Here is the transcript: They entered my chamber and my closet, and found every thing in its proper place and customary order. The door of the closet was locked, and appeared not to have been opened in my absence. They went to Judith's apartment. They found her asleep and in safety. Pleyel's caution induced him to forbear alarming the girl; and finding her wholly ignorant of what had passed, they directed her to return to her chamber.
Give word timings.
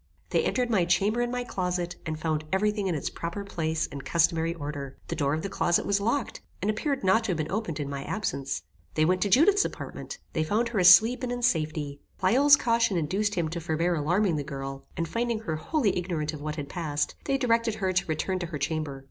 They 0.31 0.41
entered 0.43 0.71
my 0.71 0.83
chamber 0.85 1.21
and 1.21 1.31
my 1.31 1.43
closet, 1.43 1.95
and 2.07 2.19
found 2.19 2.43
every 2.51 2.71
thing 2.71 2.87
in 2.87 2.95
its 2.95 3.07
proper 3.11 3.43
place 3.43 3.87
and 3.91 4.03
customary 4.03 4.55
order. 4.55 4.97
The 5.09 5.15
door 5.15 5.35
of 5.35 5.43
the 5.43 5.47
closet 5.47 5.85
was 5.85 6.01
locked, 6.01 6.41
and 6.59 6.71
appeared 6.71 7.03
not 7.03 7.23
to 7.25 7.29
have 7.29 7.37
been 7.37 7.51
opened 7.51 7.79
in 7.79 7.87
my 7.87 8.03
absence. 8.05 8.63
They 8.95 9.05
went 9.05 9.21
to 9.21 9.29
Judith's 9.29 9.63
apartment. 9.63 10.17
They 10.33 10.43
found 10.43 10.69
her 10.69 10.79
asleep 10.79 11.21
and 11.21 11.31
in 11.31 11.43
safety. 11.43 12.01
Pleyel's 12.19 12.55
caution 12.55 12.97
induced 12.97 13.35
him 13.35 13.47
to 13.49 13.61
forbear 13.61 13.93
alarming 13.93 14.37
the 14.37 14.43
girl; 14.43 14.87
and 14.97 15.07
finding 15.07 15.41
her 15.41 15.57
wholly 15.57 15.95
ignorant 15.95 16.33
of 16.33 16.41
what 16.41 16.55
had 16.55 16.67
passed, 16.67 17.13
they 17.25 17.37
directed 17.37 17.75
her 17.75 17.93
to 17.93 18.05
return 18.07 18.39
to 18.39 18.47
her 18.47 18.57
chamber. 18.57 18.99